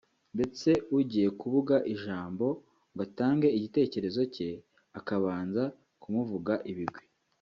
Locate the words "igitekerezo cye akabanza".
3.57-5.63